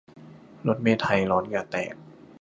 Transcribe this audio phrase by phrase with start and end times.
[0.67, 1.95] รถเมล์ไทยร้อนเหงื่อแตก